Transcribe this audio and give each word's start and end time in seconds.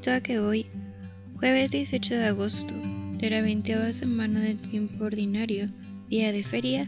Invito 0.00 0.16
a 0.16 0.22
que 0.22 0.38
hoy, 0.38 0.64
jueves 1.34 1.72
18 1.72 2.14
de 2.14 2.24
agosto, 2.24 2.74
de 3.18 3.28
la 3.28 3.42
20 3.42 3.92
semana 3.92 4.40
del 4.40 4.56
tiempo 4.56 5.04
ordinario, 5.04 5.68
día 6.08 6.32
de 6.32 6.42
feria, 6.42 6.84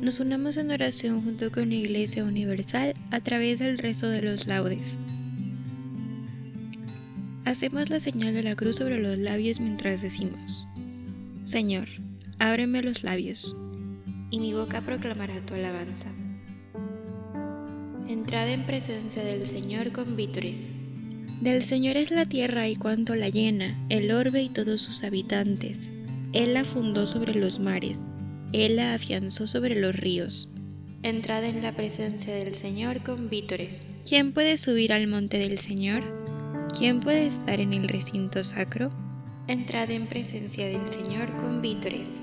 nos 0.00 0.20
unamos 0.20 0.56
en 0.56 0.70
oración 0.70 1.24
junto 1.24 1.50
con 1.50 1.70
la 1.70 1.74
Iglesia 1.74 2.22
Universal 2.22 2.94
a 3.10 3.18
través 3.18 3.58
del 3.58 3.78
rezo 3.78 4.08
de 4.08 4.22
los 4.22 4.46
laudes. 4.46 4.96
Hacemos 7.46 7.90
la 7.90 7.98
señal 7.98 8.32
de 8.32 8.44
la 8.44 8.54
cruz 8.54 8.76
sobre 8.76 9.00
los 9.00 9.18
labios 9.18 9.58
mientras 9.58 10.00
decimos, 10.00 10.68
Señor, 11.42 11.88
ábreme 12.38 12.80
los 12.80 13.02
labios, 13.02 13.56
y 14.30 14.38
mi 14.38 14.54
boca 14.54 14.82
proclamará 14.82 15.44
tu 15.44 15.54
alabanza. 15.54 16.12
Entrad 18.06 18.50
en 18.50 18.64
presencia 18.66 19.24
del 19.24 19.48
Señor 19.48 19.90
con 19.90 20.14
vítores 20.14 20.81
del 21.42 21.64
Señor 21.64 21.96
es 21.96 22.12
la 22.12 22.24
tierra 22.24 22.68
y 22.68 22.76
cuanto 22.76 23.16
la 23.16 23.28
llena, 23.28 23.76
el 23.88 24.12
orbe 24.12 24.42
y 24.42 24.48
todos 24.48 24.80
sus 24.80 25.02
habitantes. 25.02 25.90
Él 26.32 26.54
la 26.54 26.62
fundó 26.62 27.08
sobre 27.08 27.34
los 27.34 27.58
mares, 27.58 28.00
Él 28.52 28.76
la 28.76 28.94
afianzó 28.94 29.48
sobre 29.48 29.74
los 29.74 29.96
ríos. 29.96 30.48
Entrad 31.02 31.42
en 31.44 31.60
la 31.60 31.74
presencia 31.74 32.32
del 32.32 32.54
Señor 32.54 33.02
con 33.02 33.28
vítores. 33.28 33.84
¿Quién 34.08 34.32
puede 34.32 34.56
subir 34.56 34.92
al 34.92 35.08
monte 35.08 35.38
del 35.38 35.58
Señor? 35.58 36.04
¿Quién 36.78 37.00
puede 37.00 37.26
estar 37.26 37.58
en 37.58 37.72
el 37.72 37.88
recinto 37.88 38.44
sacro? 38.44 38.90
Entrad 39.48 39.90
en 39.90 40.06
presencia 40.06 40.68
del 40.68 40.86
Señor 40.86 41.28
con 41.38 41.60
vítores. 41.60 42.22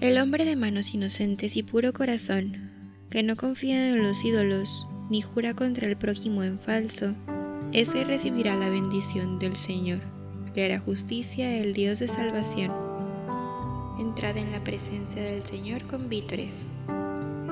El 0.00 0.18
hombre 0.18 0.44
de 0.44 0.56
manos 0.56 0.92
inocentes 0.92 1.56
y 1.56 1.62
puro 1.62 1.94
corazón, 1.94 2.70
que 3.08 3.22
no 3.22 3.36
confía 3.36 3.88
en 3.88 4.02
los 4.02 4.22
ídolos, 4.26 4.86
ni 5.08 5.22
jura 5.22 5.54
contra 5.54 5.88
el 5.88 5.96
prójimo 5.96 6.42
en 6.42 6.58
falso, 6.58 7.14
ese 7.76 8.04
recibirá 8.04 8.56
la 8.56 8.70
bendición 8.70 9.38
del 9.38 9.54
Señor. 9.54 9.98
Le 10.54 10.64
hará 10.64 10.80
justicia 10.80 11.58
el 11.58 11.74
Dios 11.74 11.98
de 11.98 12.08
salvación. 12.08 12.72
Entrad 14.00 14.38
en 14.38 14.50
la 14.50 14.64
presencia 14.64 15.22
del 15.22 15.44
Señor 15.44 15.86
con 15.86 16.08
vítores. 16.08 16.68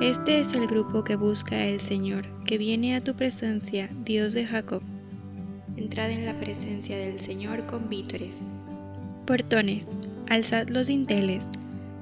Este 0.01 0.39
es 0.39 0.55
el 0.55 0.65
grupo 0.65 1.03
que 1.03 1.15
busca 1.15 1.63
el 1.63 1.79
Señor, 1.79 2.25
que 2.43 2.57
viene 2.57 2.95
a 2.95 3.03
tu 3.03 3.13
presencia, 3.15 3.87
Dios 4.03 4.33
de 4.33 4.47
Jacob. 4.47 4.81
Entrad 5.77 6.09
en 6.09 6.25
la 6.25 6.35
presencia 6.39 6.97
del 6.97 7.19
Señor 7.19 7.67
con 7.67 7.87
vítores. 7.87 8.47
Portones, 9.27 9.85
alzad 10.27 10.69
los 10.69 10.87
dinteles, 10.87 11.51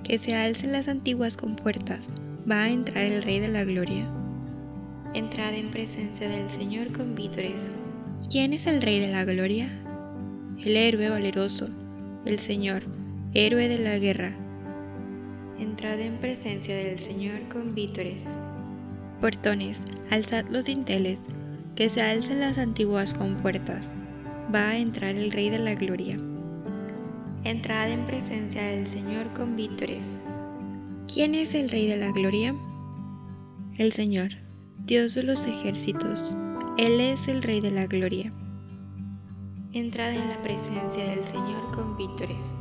que 0.06 0.18
se 0.18 0.34
alcen 0.34 0.72
las 0.72 0.88
antiguas 0.88 1.36
compuertas, 1.36 2.12
va 2.50 2.64
a 2.64 2.70
entrar 2.70 3.04
el 3.04 3.22
Rey 3.22 3.42
de 3.42 3.50
la 3.50 3.66
Gloria. 3.66 4.08
Entrad 5.14 5.56
en 5.56 5.72
presencia 5.72 6.30
del 6.30 6.50
Señor 6.50 6.94
con 6.94 7.16
vítores. 7.16 7.70
¿Quién 8.30 8.54
es 8.54 8.68
el 8.68 8.82
Rey 8.82 9.00
de 9.00 9.12
la 9.12 9.26
Gloria? 9.26 9.70
El 10.64 10.78
héroe 10.78 11.10
valeroso, 11.10 11.68
el 12.26 12.40
Señor, 12.40 12.84
héroe 13.34 13.68
de 13.68 13.78
la 13.78 14.00
guerra. 14.00 14.34
Entrad 15.60 16.00
en 16.00 16.18
presencia 16.18 16.76
del 16.76 17.00
Señor 17.00 17.42
con 17.52 17.76
vítores. 17.76 18.36
Portones, 19.20 19.84
alzad 20.10 20.48
los 20.48 20.66
dinteles, 20.66 21.24
que 21.76 21.90
se 21.90 22.02
alcen 22.02 22.40
las 22.40 22.58
antiguas 22.58 23.14
compuertas. 23.14 23.94
Va 24.54 24.70
a 24.70 24.78
entrar 24.78 25.16
el 25.16 25.32
Rey 25.32 25.50
de 25.50 25.60
la 25.60 25.76
Gloria. 25.76 26.18
Entrad 27.44 27.92
en 27.92 28.06
presencia 28.06 28.64
del 28.64 28.88
Señor 28.88 29.32
con 29.34 29.56
vítores. 29.56 30.20
¿Quién 31.14 31.36
es 31.36 31.54
el 31.54 31.70
Rey 31.70 31.88
de 31.88 31.98
la 31.98 32.12
Gloria? 32.12 32.56
El 33.78 33.92
Señor, 33.92 34.30
Dios 34.86 35.14
de 35.14 35.24
los 35.24 35.46
ejércitos. 35.46 36.38
Él 36.78 37.00
es 37.02 37.28
el 37.28 37.44
Rey 37.44 37.60
de 37.60 37.70
la 37.70 37.86
Gloria. 37.86 38.34
Entrad 39.74 40.12
en 40.12 40.28
la 40.28 40.42
presencia 40.42 41.06
del 41.06 41.24
Señor 41.24 41.72
con 41.72 41.96
vítores. 41.96 42.56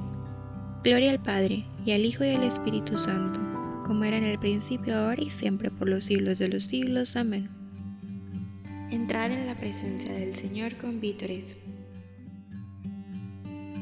Gloria 0.84 1.12
al 1.12 1.22
Padre, 1.22 1.64
y 1.86 1.92
al 1.92 2.04
Hijo 2.04 2.22
y 2.22 2.32
al 2.32 2.42
Espíritu 2.42 2.94
Santo, 2.94 3.40
como 3.86 4.04
era 4.04 4.18
en 4.18 4.24
el 4.24 4.38
principio, 4.38 4.94
ahora 4.94 5.22
y 5.22 5.30
siempre, 5.30 5.70
por 5.70 5.88
los 5.88 6.04
siglos 6.04 6.38
de 6.38 6.48
los 6.48 6.64
siglos. 6.64 7.16
Amén. 7.16 7.48
Entrad 8.90 9.32
en 9.32 9.46
la 9.46 9.56
presencia 9.56 10.12
del 10.12 10.34
Señor 10.34 10.76
con 10.76 11.00
vítores. 11.00 11.56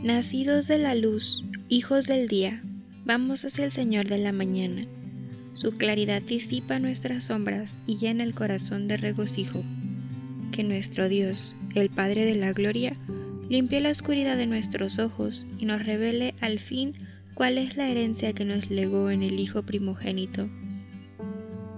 Nacidos 0.04 0.68
de 0.68 0.78
la 0.78 0.94
luz, 0.94 1.44
hijos 1.68 2.06
del 2.06 2.28
día, 2.28 2.62
vamos 3.04 3.44
hacia 3.44 3.64
el 3.64 3.72
Señor 3.72 4.06
de 4.06 4.18
la 4.18 4.30
mañana. 4.30 4.86
Su 5.54 5.72
claridad 5.72 6.22
disipa 6.22 6.78
nuestras 6.78 7.24
sombras 7.24 7.78
y 7.88 7.96
llena 7.96 8.22
el 8.22 8.32
corazón 8.32 8.86
de 8.86 8.96
regocijo 8.96 9.64
que 10.60 10.64
nuestro 10.64 11.08
Dios, 11.08 11.56
el 11.74 11.88
Padre 11.88 12.26
de 12.26 12.34
la 12.34 12.52
Gloria, 12.52 12.94
limpie 13.48 13.80
la 13.80 13.88
oscuridad 13.88 14.36
de 14.36 14.46
nuestros 14.46 14.98
ojos 14.98 15.46
y 15.58 15.64
nos 15.64 15.86
revele 15.86 16.34
al 16.42 16.58
fin 16.58 16.92
cuál 17.32 17.56
es 17.56 17.78
la 17.78 17.88
herencia 17.88 18.34
que 18.34 18.44
nos 18.44 18.68
legó 18.68 19.10
en 19.10 19.22
el 19.22 19.40
Hijo 19.40 19.62
primogénito. 19.62 20.50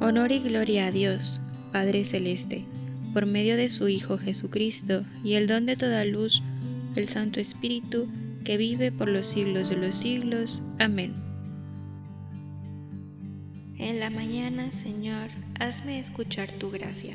Honor 0.01 0.33
y 0.33 0.41
gloria 0.41 0.87
a 0.87 0.91
Dios, 0.91 1.41
Padre 1.71 2.05
Celeste, 2.05 2.65
por 3.15 3.25
medio 3.25 3.57
de 3.57 3.69
su 3.69 3.87
Hijo 3.87 4.19
Jesucristo 4.19 5.05
y 5.23 5.35
el 5.35 5.47
don 5.47 5.65
de 5.65 5.77
toda 5.77 6.05
luz, 6.05 6.43
el 6.97 7.07
Santo 7.07 7.39
Espíritu, 7.39 8.09
que 8.43 8.57
vive 8.57 8.91
por 8.91 9.09
los 9.09 9.29
siglos 9.29 9.69
de 9.69 9.77
los 9.77 9.95
siglos. 9.95 10.65
Amén. 10.81 11.15
En 13.79 14.01
la 14.01 14.11
mañana, 14.11 14.73
Señor, 14.73 15.29
hazme 15.61 16.01
escuchar 16.01 16.51
tu 16.51 16.73
gracia. 16.73 17.15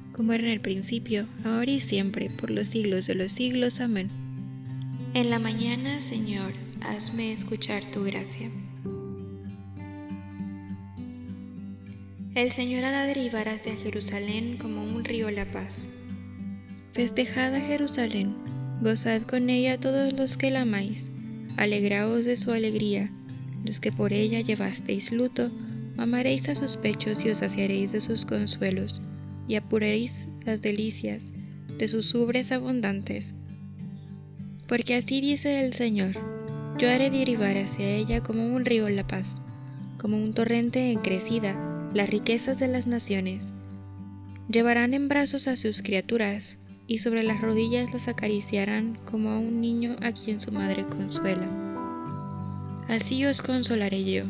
como 0.21 0.33
era 0.33 0.43
en 0.43 0.51
el 0.51 0.61
principio, 0.61 1.25
ahora 1.43 1.71
y 1.71 1.81
siempre, 1.81 2.29
por 2.29 2.51
los 2.51 2.67
siglos 2.67 3.07
de 3.07 3.15
los 3.15 3.31
siglos. 3.31 3.79
Amén. 3.79 4.07
En 5.15 5.31
la 5.31 5.39
mañana, 5.39 5.99
Señor, 5.99 6.53
hazme 6.81 7.33
escuchar 7.33 7.81
tu 7.91 8.03
gracia. 8.03 8.51
El 12.35 12.51
Señor 12.51 12.83
hará 12.83 13.07
derivar 13.07 13.49
hacia 13.49 13.75
Jerusalén 13.75 14.57
como 14.57 14.83
un 14.83 15.03
río 15.03 15.31
la 15.31 15.49
paz. 15.49 15.85
Festejad 16.93 17.55
a 17.55 17.59
Jerusalén, 17.59 18.35
gozad 18.83 19.23
con 19.23 19.49
ella 19.49 19.79
todos 19.79 20.13
los 20.13 20.37
que 20.37 20.51
la 20.51 20.61
amáis, 20.61 21.09
alegraos 21.57 22.25
de 22.25 22.35
su 22.35 22.51
alegría, 22.51 23.09
los 23.65 23.79
que 23.79 23.91
por 23.91 24.13
ella 24.13 24.39
llevasteis 24.41 25.11
luto, 25.11 25.49
amaréis 25.97 26.47
a 26.47 26.53
sus 26.53 26.77
pechos 26.77 27.25
y 27.25 27.31
os 27.31 27.39
saciaréis 27.39 27.93
de 27.93 28.01
sus 28.01 28.23
consuelos, 28.23 29.01
y 29.47 29.55
apuraréis 29.55 30.27
las 30.45 30.61
delicias 30.61 31.33
de 31.77 31.87
sus 31.87 32.13
ubres 32.15 32.51
abundantes 32.51 33.33
porque 34.71 34.95
así 34.95 35.19
dice 35.19 35.65
el 35.65 35.73
Señor, 35.73 36.13
yo 36.77 36.89
haré 36.89 37.09
derivar 37.09 37.57
hacia 37.57 37.89
ella 37.89 38.23
como 38.23 38.55
un 38.55 38.63
río 38.63 38.87
la 38.87 39.05
paz, 39.05 39.41
como 39.97 40.15
un 40.15 40.33
torrente 40.33 40.93
en 40.93 40.99
crecida 40.99 41.89
las 41.93 42.09
riquezas 42.09 42.57
de 42.57 42.69
las 42.69 42.87
naciones. 42.87 43.53
Llevarán 44.49 44.93
en 44.93 45.09
brazos 45.09 45.49
a 45.49 45.57
sus 45.57 45.81
criaturas, 45.81 46.57
y 46.87 46.99
sobre 46.99 47.21
las 47.21 47.41
rodillas 47.41 47.91
las 47.91 48.07
acariciarán 48.07 48.97
como 49.03 49.31
a 49.31 49.39
un 49.39 49.59
niño 49.59 49.97
a 50.01 50.13
quien 50.13 50.39
su 50.39 50.53
madre 50.53 50.85
consuela. 50.85 51.49
Así 52.87 53.25
os 53.25 53.41
consolaré 53.41 54.05
yo, 54.05 54.23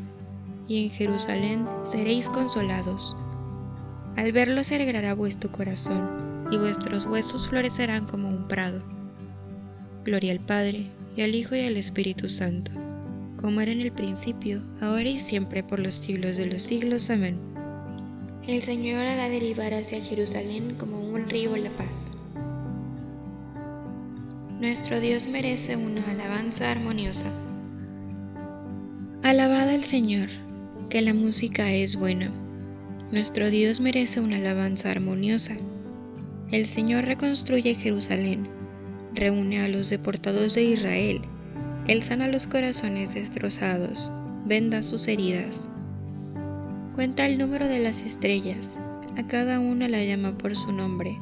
y 0.67 0.85
en 0.85 0.89
Jerusalén 0.89 1.67
seréis 1.83 2.29
consolados. 2.29 3.15
Al 4.17 4.31
verlo 4.31 4.63
se 4.63 4.75
alegrará 4.75 5.13
vuestro 5.13 5.51
corazón, 5.51 6.47
y 6.51 6.57
vuestros 6.57 7.05
huesos 7.05 7.47
florecerán 7.47 8.05
como 8.05 8.27
un 8.27 8.47
prado. 8.47 8.81
Gloria 10.03 10.33
al 10.33 10.39
Padre, 10.39 10.87
y 11.15 11.21
al 11.21 11.35
Hijo 11.35 11.55
y 11.55 11.61
al 11.61 11.77
Espíritu 11.77 12.27
Santo, 12.27 12.71
como 13.39 13.61
era 13.61 13.71
en 13.71 13.81
el 13.81 13.91
principio, 13.91 14.61
ahora 14.81 15.09
y 15.09 15.19
siempre, 15.19 15.63
por 15.63 15.79
los 15.79 15.95
siglos 15.95 16.37
de 16.37 16.47
los 16.47 16.61
siglos. 16.61 17.09
Amén. 17.09 17.37
El 18.47 18.61
Señor 18.61 19.05
hará 19.05 19.29
derivar 19.29 19.73
hacia 19.73 20.01
Jerusalén 20.01 20.75
como 20.77 20.99
un 20.99 21.29
río 21.29 21.55
la 21.55 21.69
paz. 21.71 22.11
Nuestro 24.59 24.99
Dios 24.99 25.27
merece 25.27 25.75
una 25.75 26.03
alabanza 26.09 26.69
armoniosa. 26.69 27.31
Alabad 29.23 29.69
al 29.69 29.83
Señor, 29.83 30.29
que 30.89 31.01
la 31.01 31.13
música 31.13 31.71
es 31.71 31.95
buena. 31.95 32.31
Nuestro 33.11 33.49
Dios 33.49 33.81
merece 33.81 34.19
una 34.21 34.37
alabanza 34.37 34.89
armoniosa. 34.89 35.55
El 36.51 36.65
Señor 36.65 37.05
reconstruye 37.05 37.73
Jerusalén 37.75 38.61
reúne 39.13 39.61
a 39.61 39.67
los 39.67 39.89
deportados 39.89 40.55
de 40.55 40.63
Israel, 40.63 41.21
Él 41.87 42.03
sana 42.03 42.27
los 42.27 42.47
corazones 42.47 43.13
destrozados, 43.13 44.11
venda 44.45 44.83
sus 44.83 45.07
heridas. 45.07 45.69
Cuenta 46.95 47.25
el 47.25 47.37
número 47.37 47.67
de 47.67 47.79
las 47.79 48.03
estrellas, 48.03 48.79
a 49.17 49.27
cada 49.27 49.59
una 49.59 49.87
la 49.87 50.03
llama 50.03 50.37
por 50.37 50.55
su 50.55 50.71
nombre. 50.71 51.17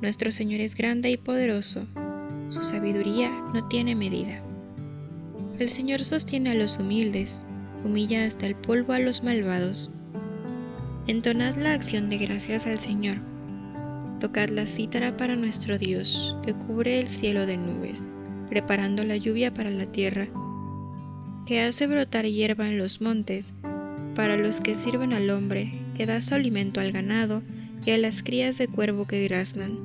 Nuestro 0.00 0.32
Señor 0.32 0.60
es 0.60 0.74
grande 0.74 1.10
y 1.10 1.16
poderoso, 1.16 1.86
su 2.48 2.62
sabiduría 2.62 3.30
no 3.54 3.68
tiene 3.68 3.94
medida. 3.94 4.42
El 5.58 5.70
Señor 5.70 6.00
sostiene 6.00 6.50
a 6.50 6.54
los 6.54 6.78
humildes, 6.78 7.46
humilla 7.84 8.26
hasta 8.26 8.46
el 8.46 8.56
polvo 8.56 8.94
a 8.94 8.98
los 8.98 9.22
malvados. 9.22 9.92
Entonad 11.06 11.56
la 11.56 11.72
acción 11.72 12.08
de 12.08 12.18
gracias 12.18 12.66
al 12.66 12.78
Señor 12.78 13.18
Tocad 14.22 14.50
la 14.50 14.68
cítara 14.68 15.16
para 15.16 15.34
nuestro 15.34 15.78
Dios, 15.78 16.36
que 16.44 16.54
cubre 16.54 17.00
el 17.00 17.08
cielo 17.08 17.44
de 17.44 17.56
nubes, 17.56 18.08
preparando 18.46 19.02
la 19.02 19.16
lluvia 19.16 19.52
para 19.52 19.68
la 19.68 19.86
tierra, 19.86 20.28
que 21.44 21.60
hace 21.62 21.88
brotar 21.88 22.26
hierba 22.26 22.68
en 22.68 22.78
los 22.78 23.00
montes, 23.00 23.52
para 24.14 24.36
los 24.36 24.60
que 24.60 24.76
sirven 24.76 25.12
al 25.12 25.28
hombre, 25.30 25.72
que 25.96 26.06
da 26.06 26.20
su 26.20 26.36
alimento 26.36 26.80
al 26.80 26.92
ganado 26.92 27.42
y 27.84 27.90
a 27.90 27.98
las 27.98 28.22
crías 28.22 28.58
de 28.58 28.68
cuervo 28.68 29.08
que 29.08 29.24
graznan. 29.24 29.76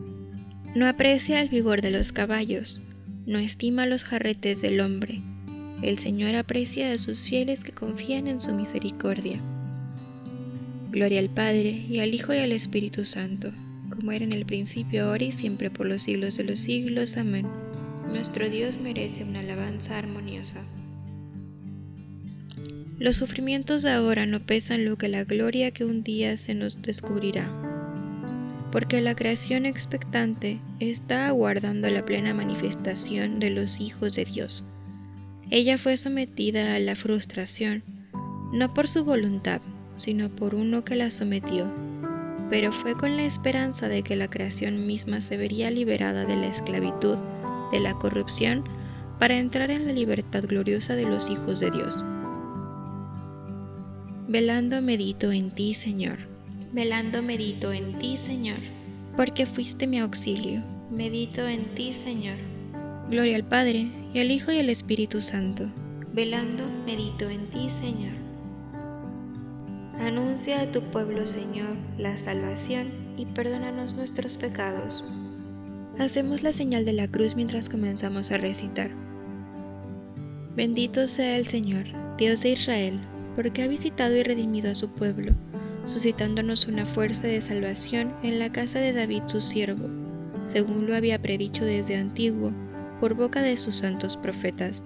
No 0.75 0.87
aprecia 0.87 1.41
el 1.41 1.49
vigor 1.49 1.81
de 1.81 1.89
los 1.89 2.11
caballos, 2.11 2.79
no 3.25 3.39
estima 3.39 3.87
los 3.87 4.03
jarretes 4.03 4.61
del 4.61 4.81
hombre. 4.81 5.23
El 5.81 5.97
Señor 5.97 6.35
aprecia 6.35 6.91
a 6.91 6.99
sus 6.99 7.27
fieles 7.27 7.63
que 7.63 7.71
confían 7.71 8.27
en 8.27 8.39
su 8.39 8.53
misericordia. 8.53 9.41
Gloria 10.91 11.19
al 11.19 11.29
Padre, 11.29 11.85
y 11.89 11.99
al 11.99 12.13
Hijo 12.13 12.33
y 12.33 12.37
al 12.37 12.51
Espíritu 12.51 13.03
Santo 13.05 13.51
como 13.89 14.11
era 14.11 14.25
en 14.25 14.33
el 14.33 14.45
principio, 14.45 15.05
ahora 15.05 15.23
y 15.23 15.31
siempre, 15.31 15.69
por 15.69 15.87
los 15.87 16.03
siglos 16.03 16.37
de 16.37 16.43
los 16.43 16.59
siglos. 16.59 17.17
Amén. 17.17 17.47
Nuestro 18.07 18.49
Dios 18.49 18.79
merece 18.79 19.23
una 19.23 19.39
alabanza 19.39 19.97
armoniosa. 19.97 20.63
Los 22.99 23.17
sufrimientos 23.17 23.83
de 23.83 23.91
ahora 23.91 24.25
no 24.25 24.39
pesan 24.39 24.85
lo 24.85 24.97
que 24.97 25.07
la 25.07 25.23
gloria 25.23 25.71
que 25.71 25.85
un 25.85 26.03
día 26.03 26.35
se 26.37 26.53
nos 26.53 26.81
descubrirá, 26.81 27.51
porque 28.71 29.01
la 29.01 29.15
creación 29.15 29.65
expectante 29.65 30.59
está 30.79 31.27
aguardando 31.27 31.89
la 31.89 32.03
plena 32.05 32.33
manifestación 32.33 33.39
de 33.39 33.51
los 33.51 33.79
hijos 33.79 34.15
de 34.15 34.25
Dios. 34.25 34.65
Ella 35.49 35.77
fue 35.77 35.95
sometida 35.95 36.75
a 36.75 36.79
la 36.79 36.95
frustración, 36.95 37.83
no 38.51 38.73
por 38.73 38.87
su 38.87 39.05
voluntad, 39.05 39.61
sino 39.97 40.29
por 40.29 40.55
uno 40.55 40.85
que 40.85 40.95
la 40.95 41.11
sometió 41.11 41.69
pero 42.49 42.71
fue 42.71 42.95
con 42.95 43.17
la 43.17 43.23
esperanza 43.23 43.87
de 43.87 44.03
que 44.03 44.15
la 44.15 44.29
creación 44.29 44.85
misma 44.85 45.21
se 45.21 45.37
vería 45.37 45.69
liberada 45.71 46.25
de 46.25 46.35
la 46.35 46.47
esclavitud, 46.47 47.17
de 47.71 47.79
la 47.79 47.93
corrupción, 47.95 48.63
para 49.19 49.35
entrar 49.35 49.71
en 49.71 49.85
la 49.85 49.93
libertad 49.93 50.43
gloriosa 50.47 50.95
de 50.95 51.05
los 51.05 51.29
hijos 51.29 51.59
de 51.59 51.71
Dios. 51.71 52.03
Velando 54.27 54.81
medito 54.81 55.31
en 55.31 55.51
ti, 55.51 55.73
Señor. 55.73 56.19
Velando 56.71 57.21
medito 57.21 57.73
en 57.73 57.97
ti, 57.97 58.17
Señor, 58.17 58.59
porque 59.15 59.45
fuiste 59.45 59.87
mi 59.87 59.99
auxilio. 59.99 60.61
Medito 60.91 61.47
en 61.47 61.65
ti, 61.73 61.93
Señor. 61.93 62.37
Gloria 63.09 63.37
al 63.37 63.43
Padre, 63.43 63.89
y 64.13 64.19
al 64.19 64.31
Hijo 64.31 64.51
y 64.51 64.59
al 64.59 64.69
Espíritu 64.69 65.19
Santo. 65.21 65.69
Velando 66.13 66.65
medito 66.85 67.29
en 67.29 67.47
ti, 67.47 67.69
Señor. 67.69 68.26
Anuncia 69.99 70.61
a 70.61 70.71
tu 70.71 70.81
pueblo, 70.91 71.25
Señor, 71.25 71.75
la 71.97 72.17
salvación 72.17 72.87
y 73.17 73.25
perdónanos 73.25 73.95
nuestros 73.95 74.37
pecados. 74.37 75.03
Hacemos 75.97 76.43
la 76.43 76.53
señal 76.53 76.85
de 76.85 76.93
la 76.93 77.07
cruz 77.07 77.35
mientras 77.35 77.67
comenzamos 77.67 78.31
a 78.31 78.37
recitar. 78.37 78.91
Bendito 80.55 81.07
sea 81.07 81.37
el 81.37 81.47
Señor, 81.47 81.85
Dios 82.17 82.43
de 82.43 82.51
Israel, 82.51 82.99
porque 83.35 83.63
ha 83.63 83.67
visitado 83.67 84.15
y 84.15 84.21
redimido 84.21 84.69
a 84.69 84.75
su 84.75 84.89
pueblo, 84.89 85.33
suscitándonos 85.85 86.67
una 86.67 86.85
fuerza 86.85 87.25
de 87.25 87.41
salvación 87.41 88.13
en 88.21 88.37
la 88.37 88.51
casa 88.51 88.77
de 88.79 88.93
David 88.93 89.23
su 89.25 89.41
siervo, 89.41 89.89
según 90.43 90.85
lo 90.85 90.95
había 90.95 91.19
predicho 91.19 91.65
desde 91.65 91.97
antiguo, 91.97 92.51
por 92.99 93.15
boca 93.15 93.41
de 93.41 93.57
sus 93.57 93.75
santos 93.75 94.15
profetas 94.15 94.85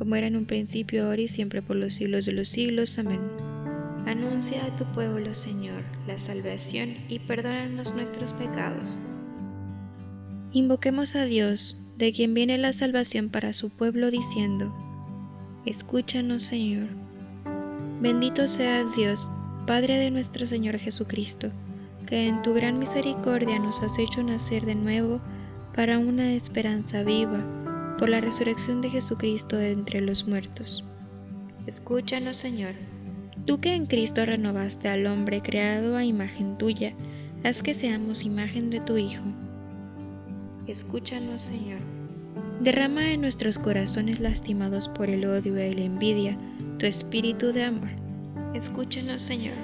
como 0.00 0.16
era 0.16 0.28
en 0.28 0.36
un 0.36 0.46
principio, 0.46 1.04
ahora 1.04 1.20
y 1.20 1.28
siempre 1.28 1.60
por 1.60 1.76
los 1.76 1.92
siglos 1.92 2.24
de 2.24 2.32
los 2.32 2.48
siglos. 2.48 2.98
Amén. 2.98 3.20
Anuncia 4.06 4.64
a 4.64 4.74
tu 4.74 4.86
pueblo, 4.92 5.34
Señor, 5.34 5.82
la 6.06 6.18
salvación 6.18 6.94
y 7.10 7.18
perdónanos 7.18 7.94
nuestros 7.94 8.32
pecados. 8.32 8.98
Invoquemos 10.52 11.16
a 11.16 11.26
Dios, 11.26 11.76
de 11.98 12.14
quien 12.14 12.32
viene 12.32 12.56
la 12.56 12.72
salvación 12.72 13.28
para 13.28 13.52
su 13.52 13.68
pueblo, 13.68 14.10
diciendo, 14.10 14.74
Escúchanos, 15.66 16.44
Señor. 16.44 16.88
Bendito 18.00 18.48
seas 18.48 18.96
Dios, 18.96 19.34
Padre 19.66 19.98
de 19.98 20.10
nuestro 20.10 20.46
Señor 20.46 20.78
Jesucristo, 20.78 21.50
que 22.06 22.26
en 22.26 22.40
tu 22.40 22.54
gran 22.54 22.78
misericordia 22.78 23.58
nos 23.58 23.82
has 23.82 23.98
hecho 23.98 24.22
nacer 24.22 24.64
de 24.64 24.76
nuevo 24.76 25.20
para 25.74 25.98
una 25.98 26.32
esperanza 26.32 27.02
viva 27.02 27.44
por 28.00 28.08
la 28.08 28.22
resurrección 28.22 28.80
de 28.80 28.88
Jesucristo 28.88 29.56
de 29.58 29.72
entre 29.72 30.00
los 30.00 30.26
muertos. 30.26 30.86
Escúchanos, 31.66 32.38
Señor. 32.38 32.72
Tú 33.44 33.60
que 33.60 33.74
en 33.74 33.84
Cristo 33.84 34.24
renovaste 34.24 34.88
al 34.88 35.06
hombre 35.06 35.42
creado 35.42 35.96
a 35.96 36.04
imagen 36.06 36.56
tuya, 36.56 36.94
haz 37.44 37.62
que 37.62 37.74
seamos 37.74 38.24
imagen 38.24 38.70
de 38.70 38.80
tu 38.80 38.96
Hijo. 38.96 39.24
Escúchanos, 40.66 41.42
Señor. 41.42 41.78
Derrama 42.62 43.12
en 43.12 43.20
nuestros 43.20 43.58
corazones 43.58 44.18
lastimados 44.18 44.88
por 44.88 45.10
el 45.10 45.26
odio 45.26 45.62
y 45.62 45.74
la 45.74 45.84
envidia 45.84 46.38
tu 46.78 46.86
espíritu 46.86 47.52
de 47.52 47.64
amor. 47.64 47.90
Escúchanos, 48.54 49.20
Señor. 49.20 49.56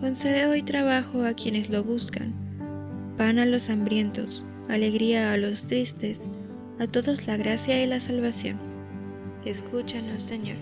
Concede 0.00 0.46
hoy 0.46 0.62
trabajo 0.62 1.22
a 1.24 1.34
quienes 1.34 1.68
lo 1.68 1.84
buscan, 1.84 2.32
pan 3.18 3.38
a 3.38 3.44
los 3.44 3.68
hambrientos, 3.68 4.46
alegría 4.70 5.34
a 5.34 5.36
los 5.36 5.66
tristes, 5.66 6.30
a 6.78 6.86
todos 6.86 7.26
la 7.26 7.36
gracia 7.36 7.82
y 7.82 7.86
la 7.86 8.00
salvación. 8.00 8.58
Escúchanos, 9.44 10.22
Señor. 10.22 10.56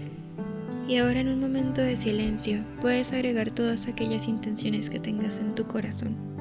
Y 0.88 0.97
ahora 0.97 1.21
en 1.21 1.28
un 1.28 1.40
momento 1.40 1.81
de 1.81 1.97
silencio 1.97 2.61
puedes 2.81 3.12
agregar 3.12 3.50
todas 3.50 3.87
aquellas 3.87 4.26
intenciones 4.28 4.90
que 4.90 4.99
tengas 4.99 5.38
en 5.38 5.54
tu 5.54 5.66
corazón. 5.66 6.31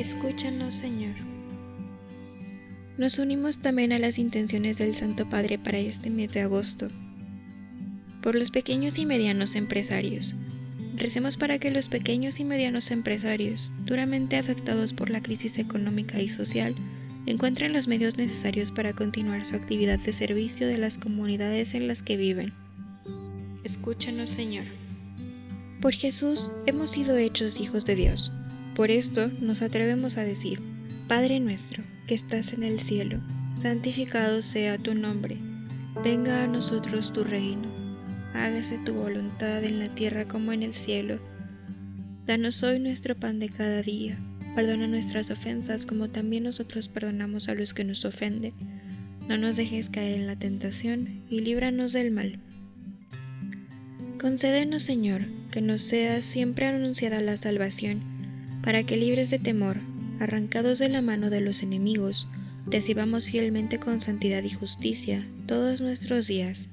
Escúchanos, 0.00 0.76
Señor. 0.76 1.14
Nos 2.96 3.18
unimos 3.18 3.58
también 3.58 3.92
a 3.92 3.98
las 3.98 4.18
intenciones 4.18 4.78
del 4.78 4.94
Santo 4.94 5.28
Padre 5.28 5.58
para 5.58 5.76
este 5.76 6.08
mes 6.08 6.32
de 6.32 6.40
agosto. 6.40 6.88
Por 8.22 8.34
los 8.34 8.50
pequeños 8.50 8.98
y 8.98 9.04
medianos 9.04 9.56
empresarios. 9.56 10.34
Recemos 10.96 11.36
para 11.36 11.58
que 11.58 11.70
los 11.70 11.90
pequeños 11.90 12.40
y 12.40 12.44
medianos 12.44 12.90
empresarios, 12.90 13.74
duramente 13.84 14.38
afectados 14.38 14.94
por 14.94 15.10
la 15.10 15.22
crisis 15.22 15.58
económica 15.58 16.18
y 16.18 16.30
social, 16.30 16.74
encuentren 17.26 17.74
los 17.74 17.86
medios 17.86 18.16
necesarios 18.16 18.72
para 18.72 18.94
continuar 18.94 19.44
su 19.44 19.54
actividad 19.54 19.98
de 19.98 20.14
servicio 20.14 20.66
de 20.66 20.78
las 20.78 20.96
comunidades 20.96 21.74
en 21.74 21.88
las 21.88 22.02
que 22.02 22.16
viven. 22.16 22.54
Escúchanos, 23.64 24.30
Señor. 24.30 24.64
Por 25.82 25.92
Jesús 25.92 26.52
hemos 26.64 26.92
sido 26.92 27.18
hechos 27.18 27.60
hijos 27.60 27.84
de 27.84 27.96
Dios 27.96 28.32
por 28.80 28.90
esto 28.90 29.30
nos 29.42 29.60
atrevemos 29.60 30.16
a 30.16 30.24
decir, 30.24 30.58
Padre 31.06 31.38
nuestro, 31.38 31.84
que 32.06 32.14
estás 32.14 32.54
en 32.54 32.62
el 32.62 32.80
cielo, 32.80 33.20
santificado 33.52 34.40
sea 34.40 34.78
tu 34.78 34.94
nombre, 34.94 35.36
venga 36.02 36.44
a 36.44 36.46
nosotros 36.46 37.12
tu 37.12 37.22
reino, 37.22 37.68
hágase 38.32 38.78
tu 38.78 38.94
voluntad 38.94 39.62
en 39.64 39.80
la 39.80 39.88
tierra 39.88 40.26
como 40.26 40.52
en 40.52 40.62
el 40.62 40.72
cielo. 40.72 41.20
Danos 42.24 42.62
hoy 42.62 42.78
nuestro 42.78 43.14
pan 43.14 43.38
de 43.38 43.50
cada 43.50 43.82
día, 43.82 44.18
perdona 44.54 44.86
nuestras 44.86 45.30
ofensas 45.30 45.84
como 45.84 46.08
también 46.08 46.44
nosotros 46.44 46.88
perdonamos 46.88 47.50
a 47.50 47.54
los 47.54 47.74
que 47.74 47.84
nos 47.84 48.06
ofenden. 48.06 48.54
No 49.28 49.36
nos 49.36 49.58
dejes 49.58 49.90
caer 49.90 50.14
en 50.14 50.26
la 50.26 50.36
tentación 50.36 51.22
y 51.28 51.40
líbranos 51.40 51.92
del 51.92 52.12
mal. 52.12 52.38
Concédenos, 54.18 54.82
Señor, 54.84 55.26
que 55.50 55.60
nos 55.60 55.82
sea 55.82 56.22
siempre 56.22 56.64
anunciada 56.64 57.20
la 57.20 57.36
salvación 57.36 58.19
para 58.62 58.84
que 58.84 58.96
libres 58.96 59.30
de 59.30 59.38
temor, 59.38 59.78
arrancados 60.18 60.78
de 60.78 60.88
la 60.88 61.02
mano 61.02 61.30
de 61.30 61.40
los 61.40 61.62
enemigos, 61.62 62.28
recibamos 62.66 63.30
fielmente 63.30 63.78
con 63.78 64.00
santidad 64.00 64.42
y 64.42 64.50
justicia 64.50 65.26
todos 65.46 65.80
nuestros 65.80 66.26
días. 66.26 66.68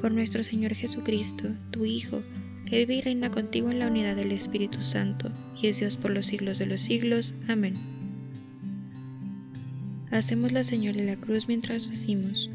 Por 0.00 0.12
nuestro 0.12 0.42
Señor 0.42 0.74
Jesucristo, 0.74 1.48
tu 1.70 1.84
Hijo, 1.84 2.22
que 2.66 2.78
vive 2.78 2.96
y 2.96 3.00
reina 3.02 3.30
contigo 3.30 3.70
en 3.70 3.78
la 3.78 3.88
unidad 3.88 4.16
del 4.16 4.32
Espíritu 4.32 4.82
Santo, 4.82 5.30
y 5.60 5.68
es 5.68 5.78
Dios 5.78 5.96
por 5.96 6.10
los 6.10 6.26
siglos 6.26 6.58
de 6.58 6.66
los 6.66 6.80
siglos. 6.80 7.34
Amén. 7.48 7.76
Hacemos 10.10 10.52
la 10.52 10.64
señal 10.64 10.96
de 10.96 11.04
la 11.04 11.16
cruz 11.16 11.48
mientras 11.48 11.90
decimos, 11.90 12.50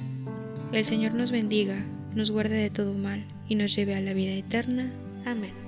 el 0.71 0.85
Señor 0.85 1.13
nos 1.13 1.31
bendiga, 1.31 1.83
nos 2.15 2.31
guarde 2.31 2.55
de 2.57 2.69
todo 2.69 2.93
mal, 2.93 3.25
y 3.47 3.55
nos 3.55 3.75
lleve 3.75 3.95
a 3.95 4.01
la 4.01 4.13
vida 4.13 4.31
eterna. 4.33 4.91
Amén. 5.25 5.58